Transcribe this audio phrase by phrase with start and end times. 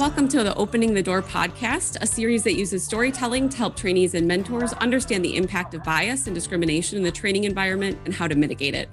[0.00, 4.14] Welcome to the Opening the Door podcast, a series that uses storytelling to help trainees
[4.14, 8.26] and mentors understand the impact of bias and discrimination in the training environment and how
[8.26, 8.88] to mitigate it.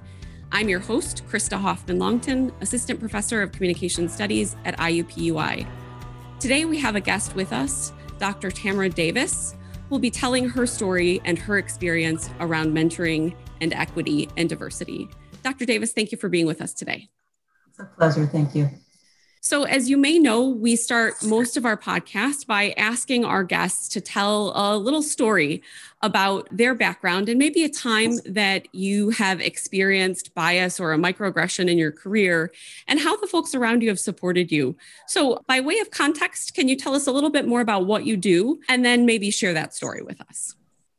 [0.52, 5.66] I'm your host, Krista Hoffmann-Longtin, Assistant Professor of Communication Studies at IUPUI.
[6.42, 8.52] Today, we have a guest with us, Dr.
[8.52, 9.56] Tamara Davis,
[9.88, 15.08] who will be telling her story and her experience around mentoring and equity and diversity.
[15.42, 15.64] Dr.
[15.64, 17.08] Davis, thank you for being with us today.
[17.70, 18.26] It's a pleasure.
[18.26, 18.70] Thank you.
[19.48, 23.88] So, as you may know, we start most of our podcast by asking our guests
[23.94, 25.64] to tell a little story
[26.02, 31.70] about their background and maybe a time that you have experienced bias or a microaggression
[31.70, 32.52] in your career
[32.90, 34.76] and how the folks around you have supported you.
[35.08, 38.06] So, by way of context, can you tell us a little bit more about what
[38.06, 40.56] you do and then maybe share that story with us?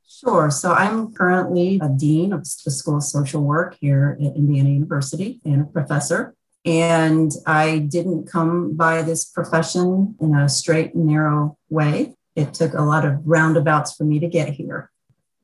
[0.06, 0.50] Sure.
[0.50, 5.38] So I'm currently a dean of the School of Social Work here at Indiana University
[5.44, 6.34] and a professor.
[6.64, 12.14] And I didn't come by this profession in a straight and narrow way.
[12.36, 14.90] It took a lot of roundabouts for me to get here.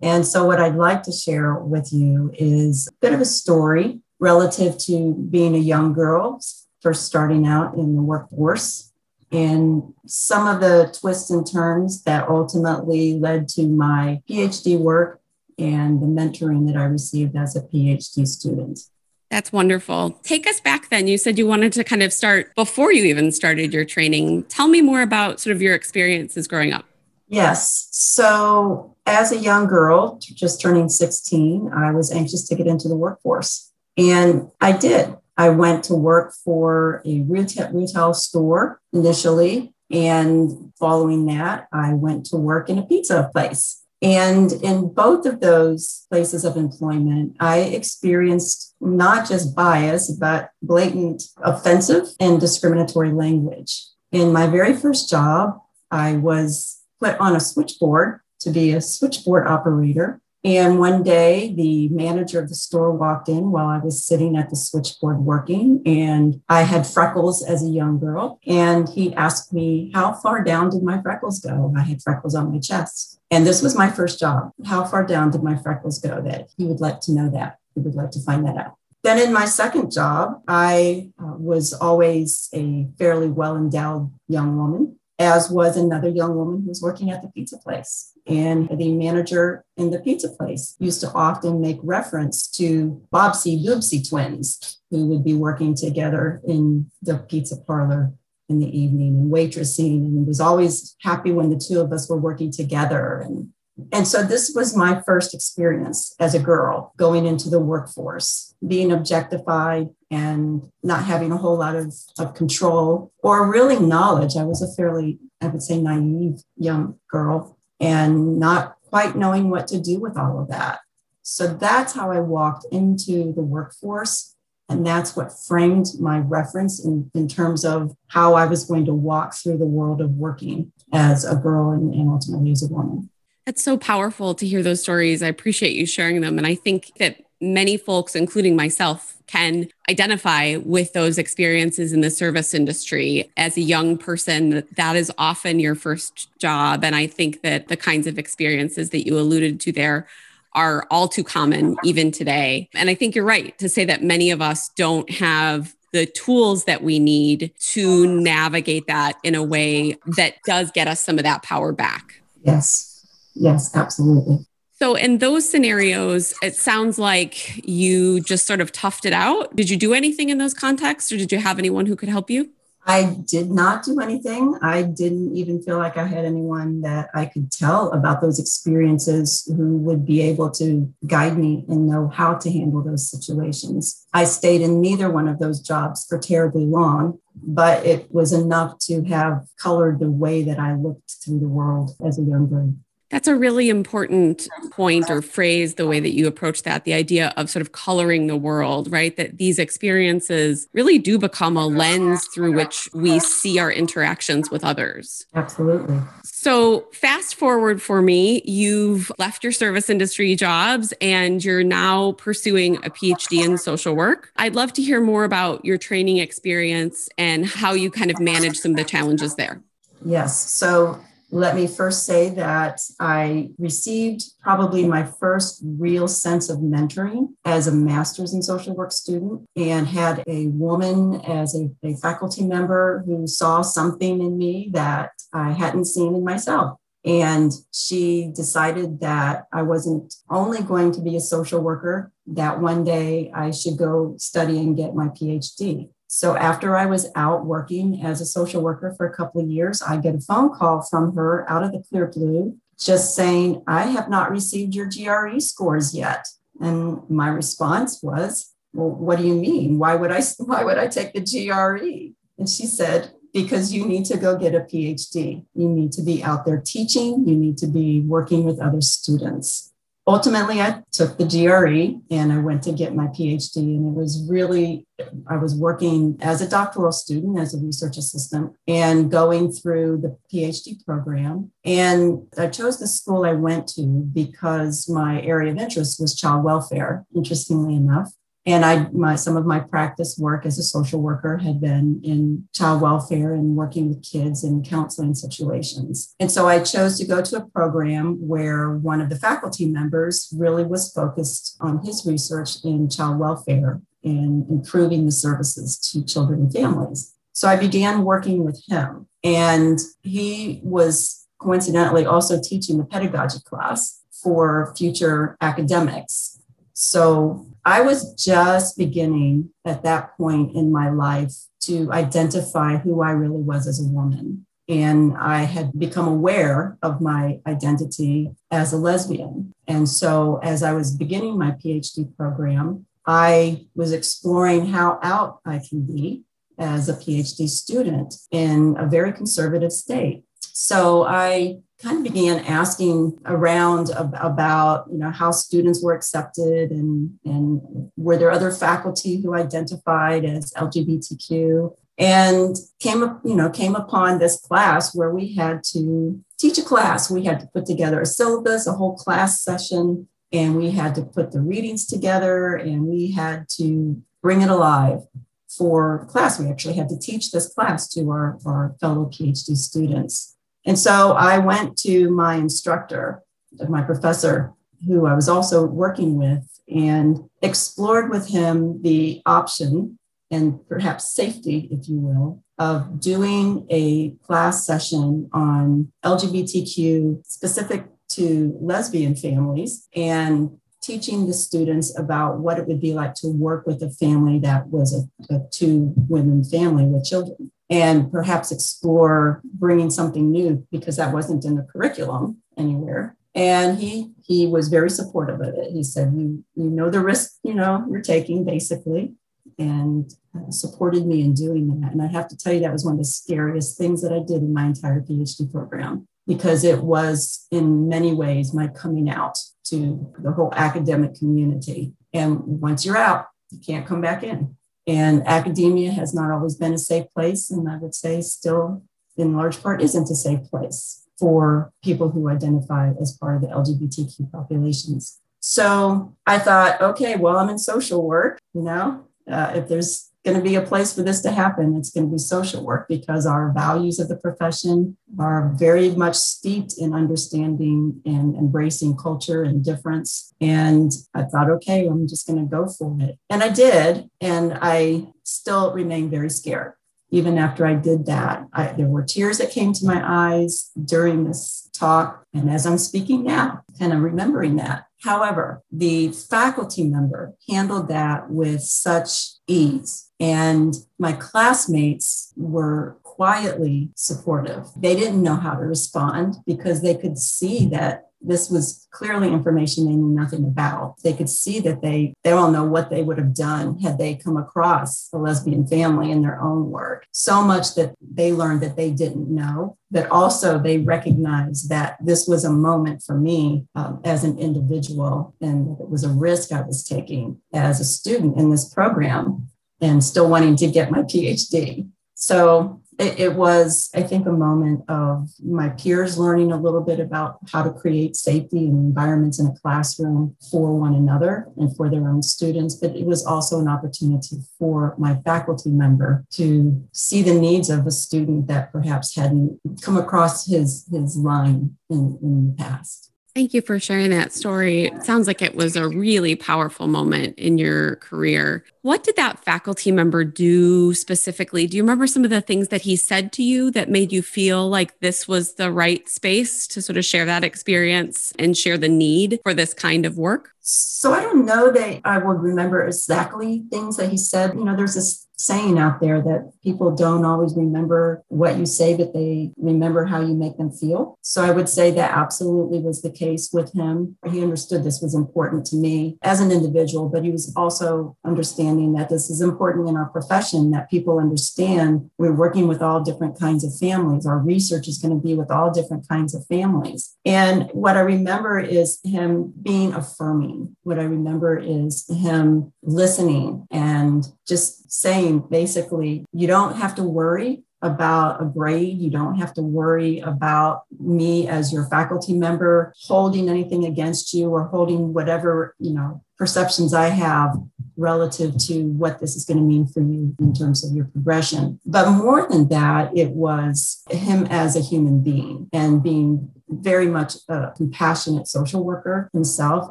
[0.02, 4.00] And so, what I'd like to share with you is a bit of a story
[4.18, 6.40] relative to being a young girl,
[6.82, 8.92] first starting out in the workforce,
[9.32, 15.20] and some of the twists and turns that ultimately led to my PhD work
[15.58, 18.80] and the mentoring that I received as a PhD student.
[19.30, 20.18] That's wonderful.
[20.22, 21.08] Take us back then.
[21.08, 24.44] You said you wanted to kind of start before you even started your training.
[24.44, 26.84] Tell me more about sort of your experiences growing up.
[27.26, 27.88] Yes.
[27.90, 32.96] So, as a young girl, just turning 16, I was anxious to get into the
[32.96, 33.72] workforce.
[33.96, 35.16] And I did.
[35.36, 39.74] I went to work for a retail, retail store initially.
[39.90, 43.83] And following that, I went to work in a pizza place.
[44.04, 51.22] And in both of those places of employment, I experienced not just bias, but blatant
[51.38, 53.82] offensive and discriminatory language.
[54.12, 55.58] In my very first job,
[55.90, 60.20] I was put on a switchboard to be a switchboard operator.
[60.44, 64.50] And one day, the manager of the store walked in while I was sitting at
[64.50, 65.80] the switchboard working.
[65.86, 68.38] And I had freckles as a young girl.
[68.46, 71.72] And he asked me, How far down did my freckles go?
[71.76, 73.18] I had freckles on my chest.
[73.30, 74.52] And this was my first job.
[74.66, 77.58] How far down did my freckles go that he would like to know that?
[77.74, 78.74] He would like to find that out.
[79.02, 84.96] Then in my second job, I uh, was always a fairly well endowed young woman,
[85.18, 88.12] as was another young woman who was working at the pizza place.
[88.26, 94.08] And the manager in the pizza place used to often make reference to Bobsy Boobsy
[94.08, 98.12] twins who would be working together in the pizza parlor
[98.48, 102.18] in the evening and waitressing and was always happy when the two of us were
[102.18, 103.48] working together and
[103.92, 108.92] and so this was my first experience as a girl going into the workforce being
[108.92, 114.62] objectified and not having a whole lot of, of control or really knowledge i was
[114.62, 119.98] a fairly i would say naive young girl and not quite knowing what to do
[119.98, 120.78] with all of that
[121.22, 124.34] so that's how i walked into the workforce
[124.68, 128.94] and that's what framed my reference in, in terms of how I was going to
[128.94, 133.10] walk through the world of working as a girl and, and ultimately as a woman.
[133.46, 135.22] That's so powerful to hear those stories.
[135.22, 136.38] I appreciate you sharing them.
[136.38, 142.10] And I think that many folks, including myself, can identify with those experiences in the
[142.10, 144.64] service industry as a young person.
[144.76, 146.84] That is often your first job.
[146.84, 150.06] And I think that the kinds of experiences that you alluded to there
[150.54, 152.68] are all too common even today.
[152.74, 156.64] And I think you're right to say that many of us don't have the tools
[156.64, 161.24] that we need to navigate that in a way that does get us some of
[161.24, 162.20] that power back.
[162.42, 162.93] Yes.
[163.34, 164.46] Yes, absolutely.
[164.76, 169.54] So, in those scenarios, it sounds like you just sort of toughed it out.
[169.54, 172.28] Did you do anything in those contexts, or did you have anyone who could help
[172.28, 172.50] you?
[172.86, 174.58] I did not do anything.
[174.60, 179.50] I didn't even feel like I had anyone that I could tell about those experiences
[179.56, 184.04] who would be able to guide me and know how to handle those situations.
[184.12, 188.78] I stayed in neither one of those jobs for terribly long, but it was enough
[188.80, 192.74] to have colored the way that I looked through the world as a young girl.
[193.14, 197.32] That's a really important point or phrase, the way that you approach that, the idea
[197.36, 199.16] of sort of coloring the world, right?
[199.16, 204.64] That these experiences really do become a lens through which we see our interactions with
[204.64, 205.26] others.
[205.32, 206.00] Absolutely.
[206.24, 212.78] So, fast forward for me, you've left your service industry jobs and you're now pursuing
[212.78, 214.32] a PhD in social work.
[214.34, 218.56] I'd love to hear more about your training experience and how you kind of manage
[218.58, 219.62] some of the challenges there.
[220.04, 220.50] Yes.
[220.50, 220.98] So,
[221.34, 227.66] let me first say that I received probably my first real sense of mentoring as
[227.66, 233.02] a master's in social work student and had a woman as a, a faculty member
[233.04, 236.78] who saw something in me that I hadn't seen in myself.
[237.04, 242.84] And she decided that I wasn't only going to be a social worker, that one
[242.84, 245.88] day I should go study and get my PhD.
[246.16, 249.82] So after I was out working as a social worker for a couple of years,
[249.82, 253.86] I get a phone call from her out of the clear blue just saying, I
[253.86, 256.24] have not received your GRE scores yet.
[256.60, 259.80] And my response was, Well, what do you mean?
[259.80, 262.14] Why would I why would I take the GRE?
[262.38, 265.44] And she said, because you need to go get a PhD.
[265.52, 269.73] You need to be out there teaching, you need to be working with other students
[270.06, 274.26] ultimately i took the gre and i went to get my phd and it was
[274.28, 274.86] really
[275.28, 280.16] i was working as a doctoral student as a research assistant and going through the
[280.32, 281.50] phd program.
[281.64, 286.44] And i chose the school i went to because my area of interest was child
[286.44, 288.12] welfare interestingly enough
[288.46, 292.46] and I, my, some of my practice work as a social worker had been in
[292.52, 296.14] child welfare and working with kids in counseling situations.
[296.20, 300.32] And so I chose to go to a program where one of the faculty members
[300.36, 306.40] really was focused on his research in child welfare and improving the services to children
[306.40, 307.14] and families.
[307.32, 314.02] So I began working with him, and he was coincidentally also teaching the pedagogy class
[314.12, 316.38] for future academics.
[316.74, 321.32] So I was just beginning at that point in my life
[321.62, 324.46] to identify who I really was as a woman.
[324.68, 329.52] And I had become aware of my identity as a lesbian.
[329.66, 335.58] And so, as I was beginning my PhD program, I was exploring how out I
[335.58, 336.22] can be
[336.58, 340.24] as a PhD student in a very conservative state.
[340.56, 347.10] So, I kind of began asking around about you know how students were accepted and
[347.24, 347.60] and
[347.96, 354.18] were there other faculty who identified as LGBTQ and came up you know came upon
[354.18, 357.10] this class where we had to teach a class.
[357.10, 361.02] We had to put together a syllabus a whole class session and we had to
[361.02, 365.00] put the readings together and we had to bring it alive
[365.48, 366.38] for class.
[366.38, 370.33] We actually had to teach this class to our, our fellow phd students
[370.64, 373.22] and so I went to my instructor,
[373.68, 374.52] my professor,
[374.86, 379.98] who I was also working with, and explored with him the option
[380.30, 388.56] and perhaps safety, if you will, of doing a class session on LGBTQ specific to
[388.60, 393.82] lesbian families and teaching the students about what it would be like to work with
[393.82, 399.90] a family that was a, a two women family with children and perhaps explore bringing
[399.90, 403.16] something new because that wasn't in the curriculum anywhere.
[403.34, 405.72] And he he was very supportive of it.
[405.72, 409.14] He said you you know the risk you know you're taking basically
[409.58, 411.92] and uh, supported me in doing that.
[411.92, 414.18] And i have to tell you that was one of the scariest things that i
[414.18, 419.36] did in my entire phd program because it was in many ways my coming out
[419.64, 421.92] to the whole academic community.
[422.12, 426.74] And once you're out you can't come back in and academia has not always been
[426.74, 428.82] a safe place, and I would say still,
[429.16, 433.48] in large part, isn't a safe place for people who identify as part of the
[433.48, 435.20] LGBTQ populations.
[435.40, 440.36] So I thought, okay, well, I'm in social work, you know, uh, if there's going
[440.36, 441.76] to be a place for this to happen.
[441.76, 446.16] It's going to be social work because our values of the profession are very much
[446.16, 450.32] steeped in understanding and embracing culture and difference.
[450.40, 453.18] And I thought, okay, I'm just going to go for it.
[453.28, 454.08] And I did.
[454.20, 456.72] And I still remain very scared.
[457.10, 461.24] Even after I did that, I, there were tears that came to my eyes during
[461.24, 462.24] this talk.
[462.32, 464.86] And as I'm speaking now, kind of remembering that.
[465.04, 470.10] However, the faculty member handled that with such ease.
[470.20, 474.66] And my classmates were quietly supportive.
[474.76, 479.84] They didn't know how to respond because they could see that this was clearly information
[479.84, 480.96] they knew nothing about.
[481.02, 484.14] They could see that they they don't know what they would have done had they
[484.14, 487.06] come across a lesbian family in their own work.
[487.12, 492.26] So much that they learned that they didn't know, but also they recognized that this
[492.26, 496.62] was a moment for me um, as an individual, and it was a risk I
[496.62, 499.48] was taking as a student in this program,
[499.80, 501.88] and still wanting to get my PhD.
[502.14, 507.00] So it, it, was, I think, a moment of my peers learning a little bit
[507.00, 511.90] about how to create safety and environments in a classroom for one another and for
[511.90, 512.76] their own students.
[512.76, 517.86] But it was also an opportunity for my faculty member to see the needs of
[517.86, 523.10] a student that perhaps hadn't come across his, his line in, in the past.
[523.34, 524.84] Thank you for sharing that story.
[524.84, 528.64] It sounds like it was a really powerful moment in your career.
[528.82, 531.66] What did that faculty member do specifically?
[531.66, 534.22] Do you remember some of the things that he said to you that made you
[534.22, 538.78] feel like this was the right space to sort of share that experience and share
[538.78, 540.52] the need for this kind of work?
[540.60, 544.54] So I don't know that I would remember exactly things that he said.
[544.54, 548.96] You know, there's this saying out there that people don't always remember what you say,
[548.96, 551.18] but they remember how you make them feel.
[551.22, 554.16] So I would say that absolutely was the case with him.
[554.30, 558.92] He understood this was important to me as an individual, but he was also understanding
[558.94, 563.38] that this is important in our profession, that people understand we're working with all different
[563.38, 564.26] kinds of families.
[564.26, 567.16] Our research is going to be with all different kinds of families.
[567.24, 570.76] And what I remember is him being affirming.
[570.82, 577.64] What I remember is him listening and just saying basically, you don't have to worry
[577.82, 578.98] about a grade.
[578.98, 584.48] You don't have to worry about me as your faculty member holding anything against you
[584.48, 587.56] or holding whatever, you know, perceptions I have
[587.96, 591.80] relative to what this is going to mean for you in terms of your progression.
[591.86, 597.34] But more than that, it was him as a human being and being very much
[597.48, 599.90] a compassionate social worker himself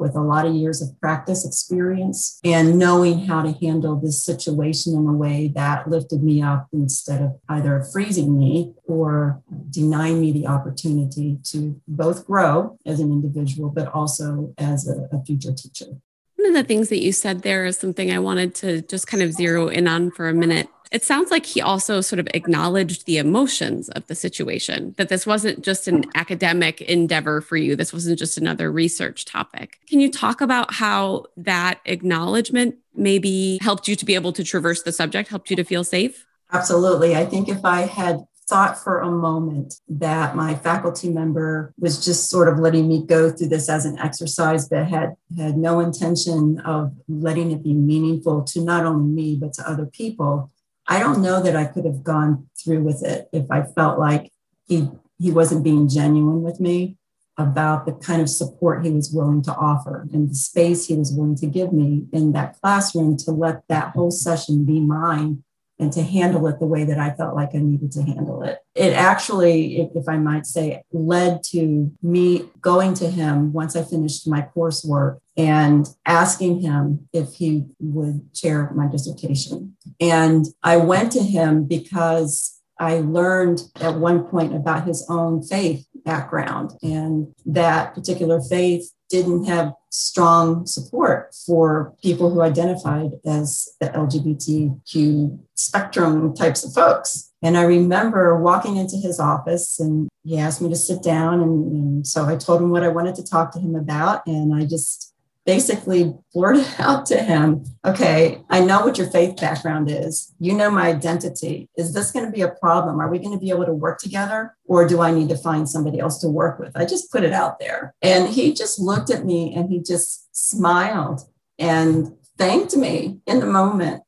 [0.00, 4.94] with a lot of years of practice experience and knowing how to handle this situation
[4.94, 10.32] in a way that lifted me up instead of either freezing me or denying me
[10.32, 15.96] the opportunity to both grow as an individual, but also as a, a future teacher.
[16.44, 19.22] One of the things that you said there is something I wanted to just kind
[19.22, 20.68] of zero in on for a minute.
[20.92, 25.26] It sounds like he also sort of acknowledged the emotions of the situation, that this
[25.26, 27.76] wasn't just an academic endeavor for you.
[27.76, 29.78] This wasn't just another research topic.
[29.88, 34.82] Can you talk about how that acknowledgement maybe helped you to be able to traverse
[34.82, 36.26] the subject, helped you to feel safe?
[36.52, 37.16] Absolutely.
[37.16, 42.28] I think if I had thought for a moment that my faculty member was just
[42.28, 46.60] sort of letting me go through this as an exercise but had had no intention
[46.60, 50.50] of letting it be meaningful to not only me but to other people.
[50.86, 54.30] I don't know that i could have gone through with it if i felt like
[54.66, 56.96] he he wasn't being genuine with me
[57.36, 61.12] about the kind of support he was willing to offer and the space he was
[61.12, 65.42] willing to give me in that classroom to let that whole session be mine
[65.78, 68.58] and to handle it the way that I felt like I needed to handle it.
[68.74, 74.28] It actually, if, I might say, led to me going to him once I finished
[74.28, 79.76] my coursework and asking him if he would chair my dissertation.
[80.00, 85.86] And I went to him because I learned at one point about his own faith
[86.04, 93.86] background and that particular faith didn't have strong support for people who identified as the
[93.88, 97.32] LGBTQ spectrum types of folks.
[97.42, 101.40] And I remember walking into his office and he asked me to sit down.
[101.40, 104.26] And, and so I told him what I wanted to talk to him about.
[104.26, 105.13] And I just
[105.44, 110.32] basically blurted out to him, okay, I know what your faith background is.
[110.38, 111.68] You know my identity.
[111.76, 113.00] Is this going to be a problem?
[113.00, 114.56] Are we going to be able to work together?
[114.66, 116.76] Or do I need to find somebody else to work with?
[116.76, 117.94] I just put it out there.
[118.02, 121.22] And he just looked at me and he just smiled
[121.58, 124.02] and thanked me in the moment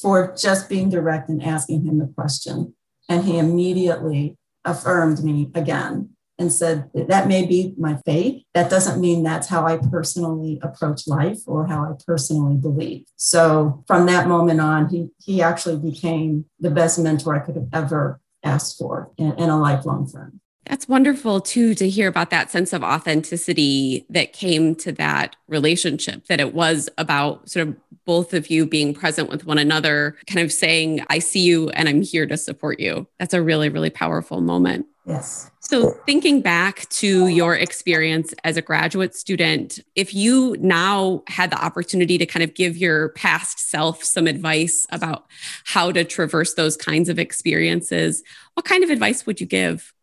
[0.00, 2.74] for just being direct and asking him the question.
[3.08, 8.44] And he immediately affirmed me again and said that may be my faith.
[8.54, 13.06] That doesn't mean that's how I personally approach life or how I personally believe.
[13.16, 17.68] So from that moment on, he he actually became the best mentor I could have
[17.72, 20.40] ever asked for and, and a lifelong friend.
[20.68, 26.26] That's wonderful too to hear about that sense of authenticity that came to that relationship,
[26.26, 30.44] that it was about sort of both of you being present with one another, kind
[30.44, 33.06] of saying, I see you and I'm here to support you.
[33.18, 34.86] That's a really, really powerful moment.
[35.08, 35.50] Yes.
[35.60, 41.64] So, thinking back to your experience as a graduate student, if you now had the
[41.64, 45.26] opportunity to kind of give your past self some advice about
[45.64, 48.22] how to traverse those kinds of experiences,
[48.52, 49.94] what kind of advice would you give?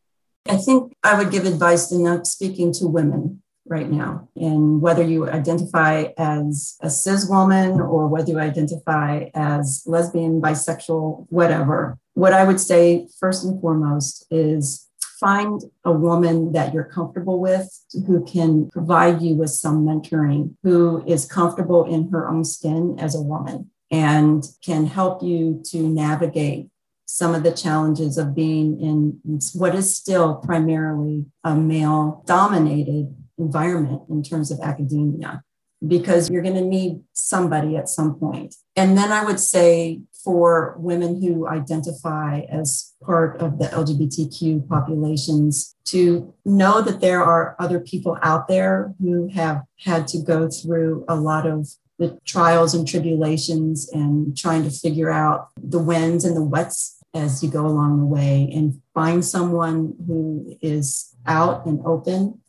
[0.50, 4.30] I think I would give advice to not speaking to women right now.
[4.36, 11.26] And whether you identify as a cis woman or whether you identify as lesbian, bisexual,
[11.30, 14.85] whatever, what I would say first and foremost is
[15.20, 21.04] find a woman that you're comfortable with who can provide you with some mentoring, who
[21.06, 26.68] is comfortable in her own skin as a woman and can help you to navigate
[27.06, 34.02] some of the challenges of being in what is still primarily a male dominated environment
[34.10, 35.44] in terms of academia
[35.88, 38.56] because you're going to need somebody at some point.
[38.76, 45.76] And then I would say for women who identify as part of the LGBTQ populations
[45.86, 51.06] to know that there are other people out there who have had to go through
[51.08, 56.36] a lot of the trials and tribulations and trying to figure out the wins and
[56.36, 61.80] the whets as you go along the way and find someone who is out and
[61.86, 62.40] open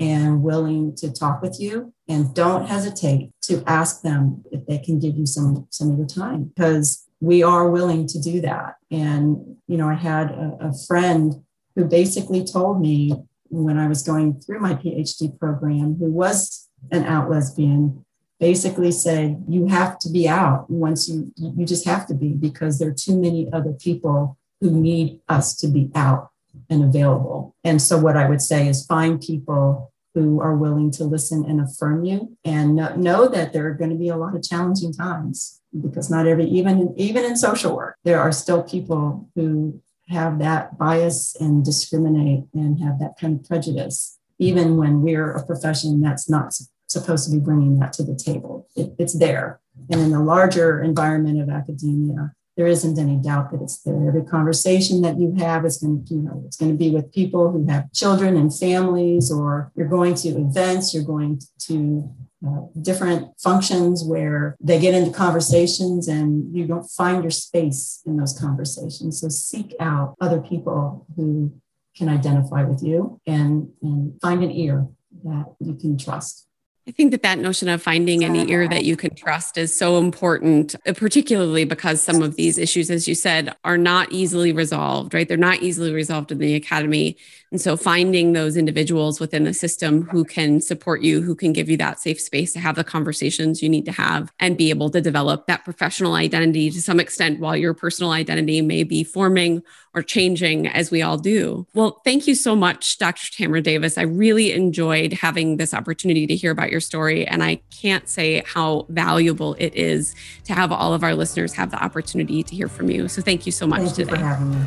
[0.00, 1.92] and willing to talk with you.
[2.08, 6.06] And don't hesitate to ask them if they can give you some some of your
[6.06, 8.76] time because we are willing to do that.
[8.90, 11.42] And you know i had a, a friend
[11.74, 13.14] who basically told me
[13.48, 18.04] when i was going through my phd program who was an out lesbian
[18.40, 22.78] basically said you have to be out once you you just have to be because
[22.78, 26.30] there are too many other people who need us to be out
[26.70, 27.54] and available.
[27.64, 31.60] And so what i would say is find people who are willing to listen and
[31.60, 34.92] affirm you and know, know that there are going to be a lot of challenging
[34.92, 40.38] times because not every even even in social work there are still people who have
[40.38, 46.00] that bias and discriminate and have that kind of prejudice even when we're a profession
[46.00, 46.52] that's not
[46.86, 48.68] supposed to be bringing that to the table.
[48.76, 49.60] It, it's there.
[49.90, 54.06] And in the larger environment of academia there isn't any doubt that it's there.
[54.06, 57.12] Every conversation that you have is going to, you know, it's going to be with
[57.12, 62.08] people who have children and families, or you're going to events, you're going to
[62.46, 68.18] uh, different functions where they get into conversations and you don't find your space in
[68.18, 69.20] those conversations.
[69.20, 71.54] So seek out other people who
[71.96, 74.86] can identify with you and, and find an ear
[75.22, 76.46] that you can trust.
[76.86, 79.96] I think that that notion of finding an ear that you can trust is so
[79.96, 85.14] important, uh, particularly because some of these issues, as you said, are not easily resolved,
[85.14, 85.26] right?
[85.26, 87.16] They're not easily resolved in the academy.
[87.50, 91.70] And so finding those individuals within the system who can support you, who can give
[91.70, 94.90] you that safe space to have the conversations you need to have and be able
[94.90, 99.62] to develop that professional identity to some extent while your personal identity may be forming
[99.94, 101.66] or changing as we all do.
[101.74, 103.30] Well, thank you so much, Dr.
[103.32, 103.96] Tamara Davis.
[103.96, 107.26] I really enjoyed having this opportunity to hear about your story.
[107.26, 111.70] And I can't say how valuable it is to have all of our listeners have
[111.70, 113.08] the opportunity to hear from you.
[113.08, 114.10] So thank you so much thank today.
[114.10, 114.66] for having me.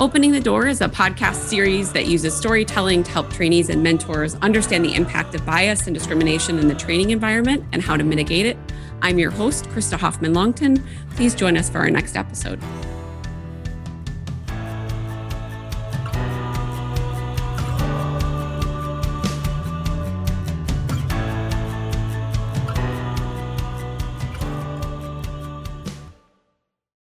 [0.00, 4.34] Opening the Door is a podcast series that uses storytelling to help trainees and mentors
[4.36, 8.46] understand the impact of bias and discrimination in the training environment and how to mitigate
[8.46, 8.56] it.
[9.02, 10.84] I'm your host, Krista Hoffmann-Longtin.
[11.10, 12.60] Please join us for our next episode.